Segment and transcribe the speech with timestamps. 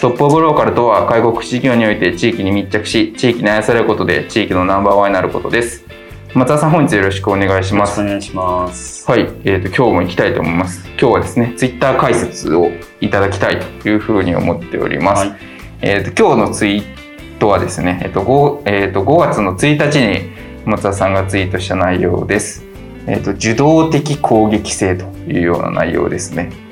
[0.00, 5.84] トップオブローカルとは介護福祉事業において地域に密着し地域に愛されることで地域のナンバーワンになることです。
[6.34, 8.00] 松田さん本日よろしくお願いします。
[8.00, 9.10] お願いします。
[9.10, 10.86] はい、えーと、今日も行きたいと思います。
[10.90, 15.38] 今日はですねツイッター解説をいただきたいというふうに思っております、はい、
[15.80, 20.30] えーと、今日のツイートはですね、えーと 5, えー、と5月の1日に
[20.64, 22.64] 松田さんがツイートした内容です。
[23.08, 26.67] えーと、受動的攻撃性というような内容ですね。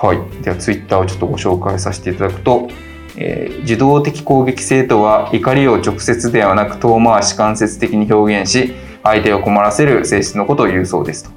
[0.00, 2.68] はい、ではツイッターをちょっとご紹介させていただくと、
[3.16, 11.30] えー、受動的攻撃性とは怒りを直接ではなく遠回し間接的に表現し相手を困らせる性質のことを言うそうですと。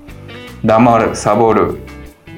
[0.64, 1.80] 黙る、サボる、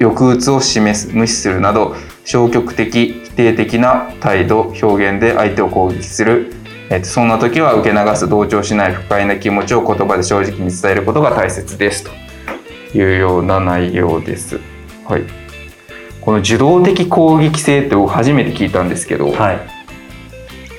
[0.00, 6.54] 抑うつを示す、無視するなど消極的、否定的な態度、表現で相手を攻撃する
[6.90, 12.10] えー、そんな時は受け流す同調しない不快な気持ちを言葉で正直に伝えることが大切ですと
[12.96, 14.60] いうような内容です。
[15.06, 15.43] はい、
[16.24, 19.60] この受動的攻撃性って初めて聞いたんですけど、はい、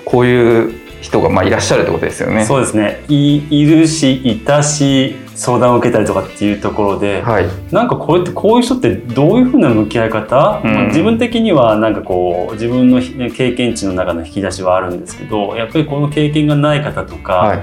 [0.04, 2.46] こういう人がまあいらっしゃるってことですよね。
[2.46, 3.04] そうですね。
[3.08, 17.58] いいるしいたし相談を受けたりとかっていうところで、はい、なんかこうやってこういう人ってどういうふうな向き合い方、うん、自分的にはなんかこう自分の経験値の中の引き出しはあるんですけどやっぱりこの経験がない方とか、はい、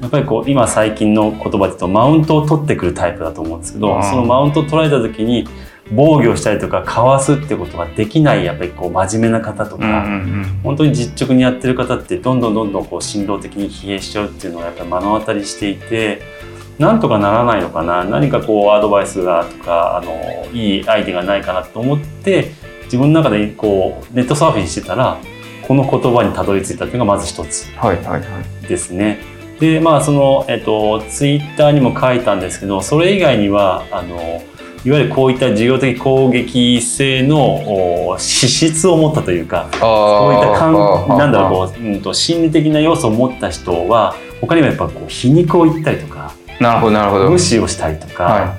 [0.00, 5.46] やっぱりこう今最近の言葉で言うとマウントを取ってくるタイプだと思うんですけどそのマウントを取られた時に
[5.92, 10.06] 防御したりとかかわすってことができないやっぱりこう真面目な方とか、
[10.62, 16.22] 本当に実直にやってる方ってどんどんどんどんこう振動的に疲弊しちゃうっていうのがやっぱり目の当たりしていて。
[16.78, 18.04] なんとかならないのかな？
[18.04, 22.52] 何かこうアドバイスがとかあのいいアイデアがないかなと思って
[22.84, 25.18] 自分の中でこうネットサーフィンしてたら
[25.66, 27.78] この言葉にたどり着いたというのがまず一つですね。
[27.78, 29.16] はいはいは
[29.56, 34.40] い、でまあその、えっと、ツイッターにも書いたんですけどそれ以外にはあの
[34.84, 47.30] いわゆるこういった事業的攻撃性の資質を持ったというかこういったかんなんだろうこう、うん、と心理的な要素を持った人は他にもやっぱこう皮肉を言ったりとかなるほどなるほど。
[47.30, 48.56] 無視をしたりとか、は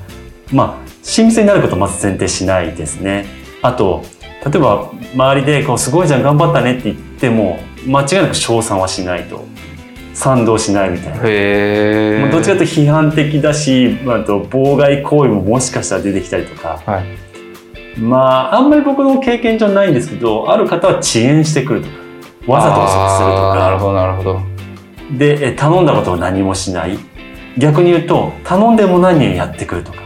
[0.51, 3.25] い、まあ親密になることをまず前提しないですね。
[3.61, 4.03] あと
[4.45, 9.45] 例えば周りでこう「すごいじゃん頑張ったね」って言っても間違いなく称賛はしないと
[10.19, 11.21] 賛同しないみたいな。
[11.23, 18.17] へどっちかというと批判的だし、まあ、と妨害行為ももしかしたら出てきたりとか、はい、ま
[18.51, 21.95] ああんまり僕の経験上ないんですけどある方は遅延してくるとか。
[22.47, 23.55] わざと遅くするとか。
[23.59, 24.41] なるほどなるほど。
[25.17, 26.99] で頼んだことを何もしない。
[27.57, 29.99] 逆に言うと頼んでも何人やってくるとか。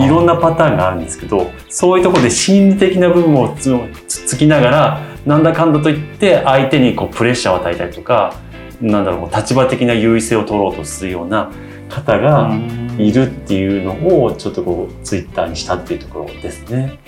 [0.00, 8.34] いろんなパターンがあるんですけどそういうところで心理的な部分をつつきながらなんだかんだと言って相手にこうプレッシャーを与えたりとか
[8.80, 11.50] なんだろう立場的な優位性を取ろうとするような
[11.88, 12.50] 方が
[12.98, 16.98] いるっていうのをちょっとこうツイッターにしたっていうところですね。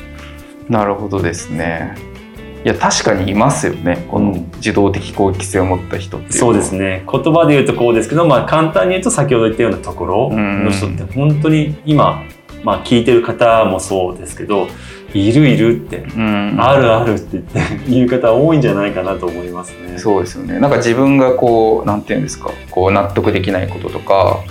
[0.69, 1.97] なるほどですね。
[2.65, 4.07] いや確かにいますよね。
[4.11, 7.05] この自動的攻撃性を持った人ってそうですね。
[7.11, 12.23] 言葉で言うとこうですけど、まあ、簡単に言うと先ほど言ったようなところの人って本当に今、
[12.63, 14.69] まあ、聞いてる方もそうですけど
[15.13, 16.05] いるいるって、
[16.59, 19.99] あるあるって言って言う方多いんじゃないかなと思いますね。
[19.99, 24.45] そうですよねなんか自分がこうなんていうんですかこう納得できないこととか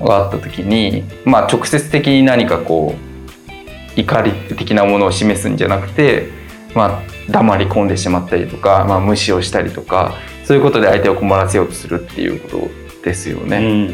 [0.00, 2.94] があった時に、まあ、直接的に何かこ
[3.96, 6.28] う怒り的なものを示すんじゃなくて
[6.74, 10.14] まあ黙り込んでしまったりとか、まあ、無視をしたりとか
[10.44, 12.68] そういうことで相手を困らせようとするっていうこと
[13.04, 13.58] ですよね。
[13.58, 13.86] うん、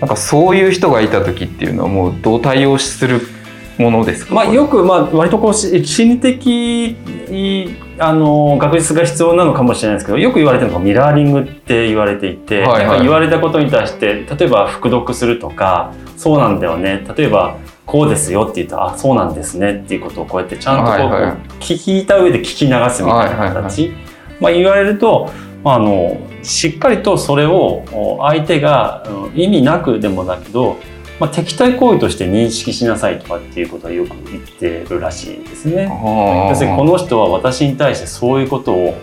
[0.00, 3.20] なんかそういう人がいた時っていうのはもうどう対応する
[3.80, 6.96] ものですか、まあ、よくまあ割とこう心理的
[7.98, 17.04] あの学術が必要なのかもしれないですけどよく言われてるのがミラーリングって言われていて、はいはい、言われたことに対して例えば復読するとかそうなんだよね。
[17.16, 19.82] 例えばこうですよって言ったらあそうなんですね。
[19.84, 23.92] っていうことをこうやってちゃんとこう、はいはい、聞いた上で聞き流すみたいな形、はいはいはい、
[24.40, 25.30] まあ、言われると
[25.64, 29.04] あのしっかりとそれを相手が
[29.34, 30.76] 意味なくでもだけど、
[31.20, 35.84] まあ、敵対行為として認識しなさいとかっていうことはよく言ってるらしいですね。
[36.48, 38.94] 要するにこの人は私に対してそういうことを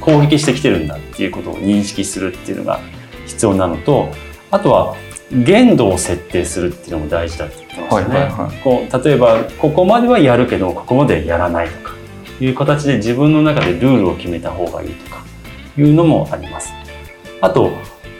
[0.00, 2.80] 攻撃してきてるんだっていうことを認識するっていうのが
[3.26, 4.08] 必要なのと
[4.50, 4.96] あとは
[5.30, 8.18] 限度を設定するっていうのも大事だって言ってましたね。
[8.18, 11.94] はいはいはい、こう例えばここまではやるけどここまでやらないとか
[12.40, 15.22] いう形で自分の中でルールを決めた方がいいとか
[15.78, 16.72] いうのもあります。
[17.40, 17.70] あと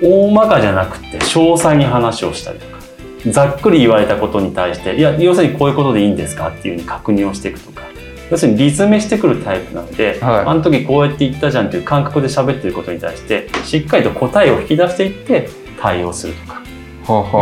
[0.00, 2.75] 大まかじゃなくて詳細に話をしたりとか
[3.30, 7.82] ざっくり言われたことに対していや要するにこういうことでいいんですかっていうふうに確認をしていくとか
[8.30, 15.48] 要するに理詰めしてくるタイプなので、はい、あの時こうやって言ったじゃんっていう感覚で喋ってることに対してしっかりと答えを引き出していって
[15.80, 16.62] 対応するとか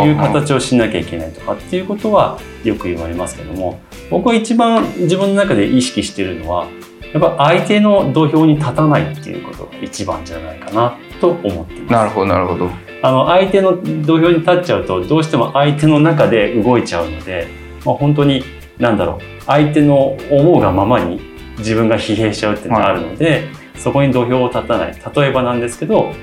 [0.04, 6.68] いう形をしなきゃいけないとかっていうことはよく言われますけども僕は一番自分の中で意識してるのは
[7.14, 11.92] やっぱ相手の土俵に立たないっていうことが一番じゃないかなと思っています。
[11.92, 12.83] なるほどなるほど。
[13.04, 17.48] あの相手の土俵に立っちゃうとどうしても相手の中で動いちゃうので、
[17.84, 18.42] まあ、本当に
[18.78, 21.20] 何だろう相手の思うがままに
[21.58, 23.42] 自分が疲弊しちゃうっていうのがあるので、はい、
[23.76, 26.14] そこに土俵を立たない例えばなんですけど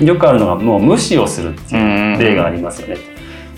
[0.00, 2.98] よくあるのがもう無視をするっていう例がありますよね。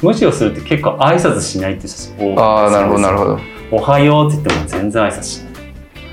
[0.01, 3.41] 無視をするって結構挨拶しないって人多いああなるほどなるほど。
[3.73, 5.55] おはようって言っても全然挨拶しない。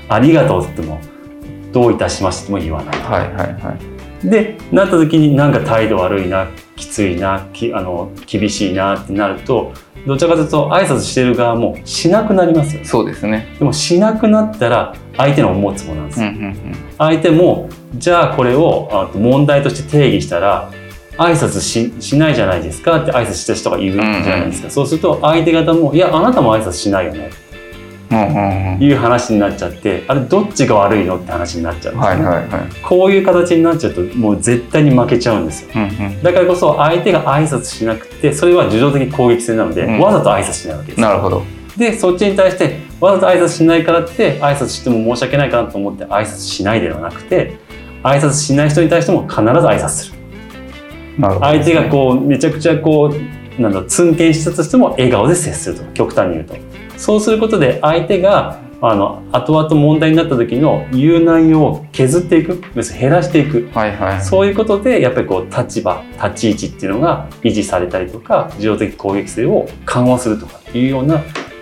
[0.08, 1.12] ありがとうって言っても
[1.70, 3.00] どういたしましても言わない。
[3.00, 3.91] はいはいはい。
[4.24, 9.72] でなった時になんか態度悪いなきついなきあの厳しいなってなると
[10.06, 13.54] どちらかというと挨拶してる側もしなくなりますよ、そうですね。
[13.58, 16.22] でもしなくなったら相手の思うつもなんです。
[16.22, 20.72] よ、うんうんうん、相手もじゃあこれを問題として定義したら
[21.18, 27.30] 挨拶ししないじゃないですかって挨拶した人がいるじゃないですか、うんうん、そうすると相手方も「いやあなたも挨拶しないよね」
[28.80, 41.00] いう話になっちゃってあれどっちが悪いのって話になっちゃうんですね、はいはいはい、こういう形になっちゃうともう絶対に負けちゃうんですよ、うんうん、だからこそ相手が挨拶しなくてそれは受動的攻撃性なので、うん、わざと挨拶しないわけです。
[41.00, 41.42] なるほど。
[41.76, 47.56] でそっちに対してわざと挨拶しないからって挨拶しても申し訳ないかなと思って挨拶しないではなくて
[48.02, 53.10] 挨拶しない人に対しても必ず挨拶する、ね、相手がこうめちゃくちゃこ
[53.58, 56.54] うなんだツンケンしたとしても笑顔で接すると極端に言うと
[57.02, 71.18] そうすることで相手があの後々問題になった時の言う内容を削っていく要するに減らしていく、はいはい、そういうことでやっぱりこう立場立ち位置っていうのが維持されたりとか自動的攻撃性を緩和するとかいうような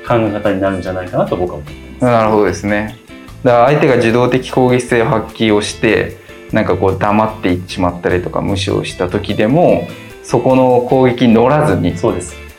[0.06, 2.04] 考え方になるんじゃないかなと僕は思ってます。
[2.04, 2.98] なるほどですね。
[3.43, 6.19] だから相手が受動的攻撃性を発揮をして
[6.52, 9.88] なんかこう黙っていっちまったりとか無視をした時でも
[10.22, 12.50] そこの攻撃に乗らずにそうです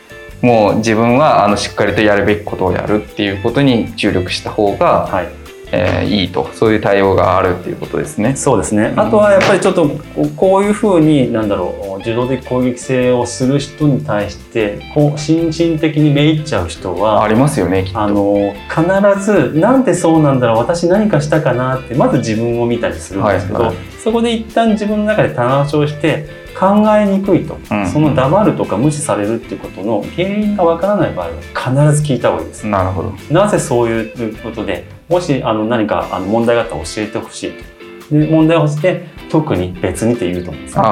[0.41, 5.40] もう自分はあのしっかりとやるべきことをやるっていうことに注力した方が、はい。
[5.71, 8.35] えー、いいとそういう対応があるっていうことですね。
[8.35, 9.89] そうですね、あとはやっぱりちょっと
[10.35, 32.67] こういうふうになんだろう受動的攻撃性をする人に対してこう心身的にめいっちゃう人はありますよねあの必ずなんでそうなんだろう私何かしたかなってまず自分を見たりするんですけど、はいはい、そこで一旦自分の中で棚橋をして考えにくいと、うん、その黙るとか無視されるっていうことの原因がわからない場合は必ず聞いた方がいいです。
[32.67, 33.13] なるほど。
[33.31, 38.17] なぜそういうことで、もしあの何かあの問題があったら教えてほしいと。
[38.17, 40.83] で問題をして特に別にって言うと思うんですね、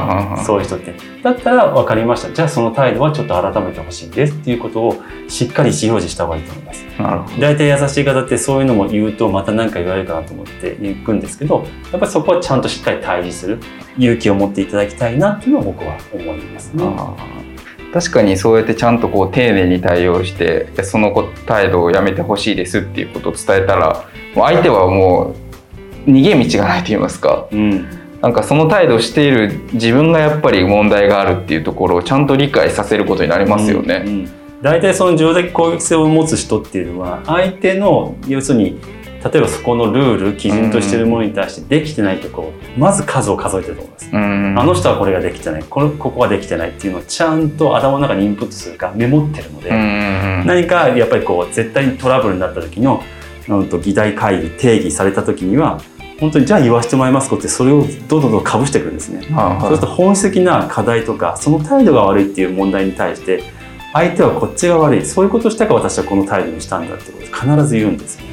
[0.45, 0.93] そういう人って。
[1.21, 4.95] だったら分かりましたじゃあその態度はちょっと改めてほしいですっていうことを
[5.27, 6.85] しっかり意思表示した方がいいと思います。
[7.39, 13.59] 大体優しい方ってそういうのも言うとまた何か言われるかなと思って行くんですけどやっぱりそこはちゃんとしっかり対峙する
[13.97, 16.83] 勇気を持っていただきたいなっていうのは僕は思いますね。
[17.93, 21.11] 確かにそうやってちゃんとこう丁寧に対応してその
[21.47, 25.35] 態度をやめてほしいですっていうことを伝えたらもう相手はも
[26.05, 27.87] う逃げ道がないと言いますか、うん、
[28.21, 34.03] なんかその態度をしている自分がやっぱり問題があるっていうところをちゃんと理解させることになりますよね。
[34.05, 34.13] うん。
[34.13, 34.29] うん、
[34.61, 38.79] 大体その自動的攻撃性を持つ人っていうのは相手の要するに
[39.23, 45.63] 例えばそこのルール基準としているものに対してできてないところまず数を数えてると思います、あの人はこれができてない。
[45.63, 49.71] これここはできてないっていうのをちゃんと頭の中にインプットするかメモってるので、
[50.45, 53.03] 何かやっぱりこう絶対にトラブルになった時の
[53.49, 55.81] うんと議題会議定義された時には
[56.19, 63.43] 本当にじゃあ言わせてもらいますかってそれをどんどんどんかぶしてくるんですね、そうすると本質的な課題とかその態度が悪いっていう問題に対して
[63.91, 65.05] 相手はこっちが悪い。
[65.05, 68.28] そういうことしたから私はこの態度にしたんだってこと必ず言うんですよ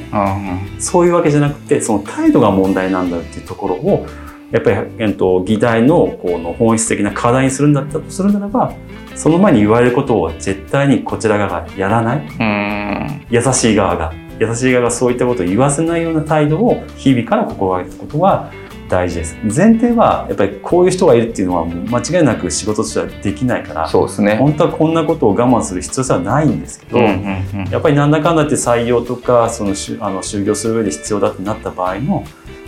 [0.79, 4.05] そういうわけじゃなくてその態度が問題なんだっていうところを
[4.51, 8.73] やっぱり、えっと、議題のこの本質的な課題にするんだったとするならば
[9.15, 14.13] その前に言われることを絶対にこちら側がやらない、うん、優しい側が。
[14.39, 18.51] 優しい側がそういったことを言わせないような態度を日々から心がけることは
[18.89, 19.37] 大事です。
[19.43, 24.37] 前提はやっぱりこういう人がいるっていうのはもう間違いなく仕事としてはできないからそうですね。
[24.37, 32.25] 本当はこんなことを我慢する必要性はないんですけど、うんうんうん、やっぱりなんだかんだって採用とかそのしあの就業する上で必要だってなった場合の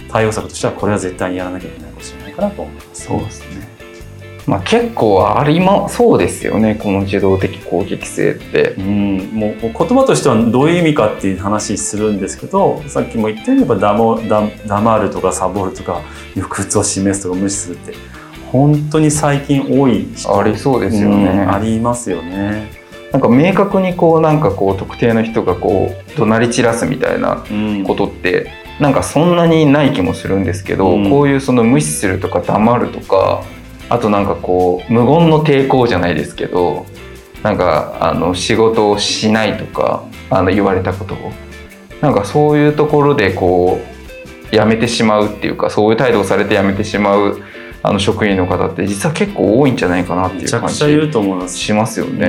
[0.10, 3.06] 対応策としてはこれは絶対にやらなきゃいけないかもしれないかなと思います。
[3.06, 3.69] そうですね
[4.50, 8.72] まあ、結構ありまそうですよねこの受動的攻撃性って。
[8.80, 16.02] うん、もう言葉としてはどういう意味かっていう話するんですけどさっきも言ったように黙るとかサボるとか
[16.34, 17.94] 抑鬱を示すとか無視するって
[18.52, 22.72] 本当に最近多いありそうですよね、うん、ありますよね。
[23.12, 27.44] なんか明確にこうなんかこう特定の人がこう怒鳴り散らすみたいな
[27.86, 33.44] ことって、うん、なんかそんなにない気もするんですけど、うん、こういうその無視するとか黙るとか
[33.90, 36.86] あとなんかこう無言の抵抗じゃないですけど
[37.44, 41.32] なんかあの仕事をしないとかあの言われたことを。
[42.02, 43.82] なんかそういうところでこ
[44.52, 47.42] うやめてしまうっていうかそういう態度をされてやめてしまう
[47.82, 50.76] あの職員の方って実は結構多いんじゃないかなっていう感じ
[51.50, 52.28] しますよね、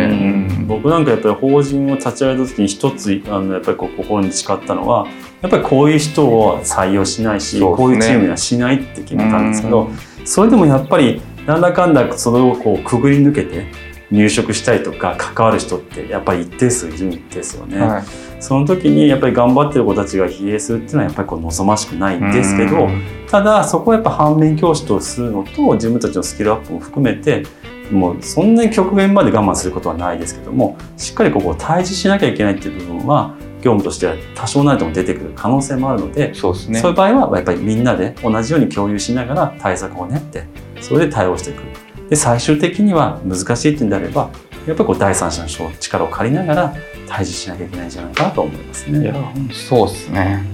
[0.58, 5.08] うん、僕なんかやっぱり法人を立ち上げた時に一つあのやっぱりこう心に誓ったのは
[5.42, 9.90] やっぱりこういう人を採用しないし、ね、こういうチームにはしないって決めたんですけど、
[10.24, 13.66] それでもやっぱりなんだかんだそれをこうくぐり抜けて
[14.10, 17.80] 入職したいとか関わる人ってやっぱり一定数いるんですよね。
[17.80, 18.04] はい、
[18.40, 22.88] その時にやっぱり頑張ってる子たちが疲弊するっていうのはやっぱりこう望ましくないんですけど
[23.30, 27.44] ただそこはやっぱ反面教師とするのと自分たちのスキルアップも含めて
[27.92, 40.44] もうそんなに極限まで我慢することはないですけどもしっかりここを対峙しなきゃいけないっていう部分は業務としては多少なりとも出てくる可能性もあるのでそうです、ね、そういう場合はやっぱりみんなで同じように共有しながら対策を練って
[40.80, 41.62] それで対応していく。
[42.08, 44.30] で最終的には難しいっていうんであれば
[44.66, 46.74] やっぱりこう第三者の力を借りながら
[47.06, 49.02] 対峙しなきゃいけないんじゃないかなと思いますね。
[49.02, 49.14] いや
[49.52, 50.44] そうですね。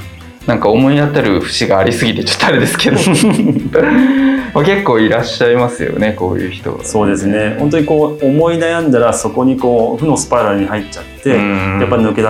[0.47, 2.97] なんか思い当たる節がありすぎてちょっとあれですけど。
[4.55, 7.57] まあ結構いらっしゃいますよねこういう人、そうですね。
[7.59, 11.39] 本当にこう思い悩んだらそこにこう負のスパイラルに入っちゃってやっ
[11.89, 12.23] ぱり抜け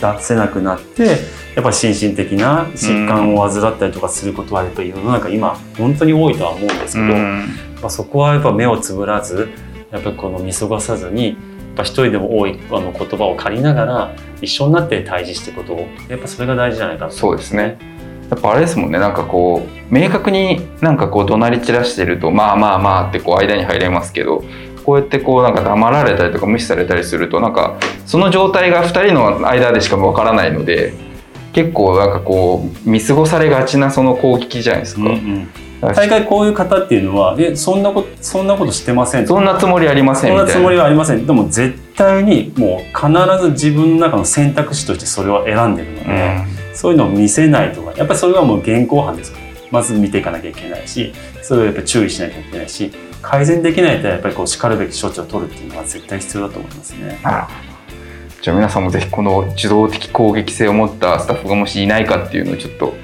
[0.00, 1.18] 出せなくなって
[1.54, 7.46] やっぱ心身的な疾患を患ったりとかすることはやっぱり世の中今本当に多いとは思うんですけど、ま
[7.84, 9.48] あ、そこはやっぱ目をつぶらず
[9.90, 11.36] やっぱりこの見過ごさずにやっ
[11.76, 17.12] ぱ一人でも多いあの言葉を借りながら一緒になって対峙していくことやっぱそれが大事じゃないかな。
[17.12, 17.78] そうですね。
[18.30, 18.98] やっぱあれですもんね。
[18.98, 24.42] なんかこう明確になんかこう怒鳴り散らしてるとまあまあまあってこう間に入れますけど
[24.84, 30.92] こうやってこうなんか黙られたりとか無視されたりするとなんかその状態が2人の間でしかわからないので
[31.52, 35.02] 結構なんかこう見過ごされがちなその攻撃じゃないですか。
[35.02, 35.48] うんうん
[35.92, 41.26] 大概こういう方っていうのは、え、そんなこと、そんなことしてませんそんなつもりありませんそんなつもりはありません。
[41.26, 46.36] でも絶対にもう必ず自分の中の選択肢としてそれを選んでるので、
[46.70, 49.43] うん、そういうのを見せないとか、やっぱりそれはもう現行犯ですから。
[49.74, 51.12] まず見ていかなきゃいけないし、
[51.42, 57.18] それをやっぱり注意しなきゃいけないし、改善できないとやっぱりこうしかるべき処置を取るっていうのは絶対必要だと思いますね。
[58.40, 62.94] じゃあ皆さんもぜひこの受動的攻撃性を持ったスタッフがもしいないかっていうのをちょっと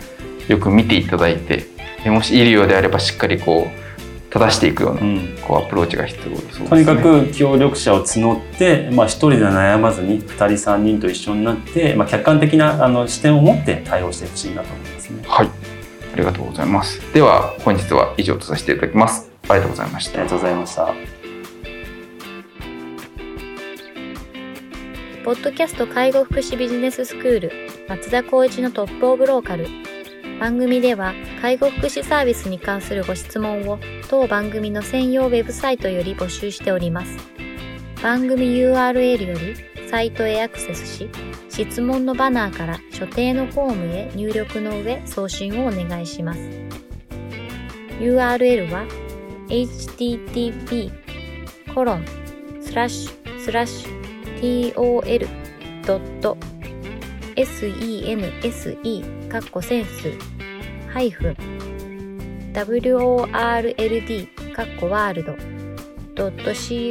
[0.46, 1.66] よく見ていただいて
[2.04, 5.00] でもしいるようであればしっかりこう正していくような、
[5.42, 15.22] こうアプローチが必要です、ね、とにかく協力者を募って、まあ、1人で悩まずに2人3人と一緒になって、まあ、客観的なあの視点を持って対応してほしいなと思いますね。
[15.26, 15.59] はい
[16.12, 17.00] ありがとうございます。
[17.12, 19.30] では本日は以上とさせていただきます。
[19.48, 20.20] ありがとうございました。
[20.20, 20.94] ありがとうございました。
[25.24, 27.52] ポッドキャスト介護福祉ビジネススクール
[27.88, 29.66] 松田光一のトップオブローカル
[30.40, 31.12] 番組では
[31.42, 37.16] 介護福祉サービスに関するご質問を当番組の専用ウェブサイトより募集しております。
[38.02, 41.10] 番組 URL よりサイトへアクセスし、
[41.50, 46.40] 質問のバナーから所定のフォームへ入力の上送信をお願いします。
[47.98, 48.86] URL は
[49.48, 50.90] http
[51.74, 52.04] コロン
[52.62, 54.00] スラッシュスラッシュ
[54.40, 55.18] tol.sense
[59.28, 60.12] カッコセンス
[60.88, 61.36] ハイフン
[62.54, 65.36] world カッコワールド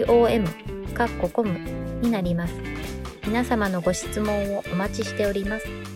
[0.06, 0.48] .com
[0.94, 1.58] カッココム
[2.01, 2.69] になります。
[3.30, 5.88] 皆様のご質問をお待ちしております。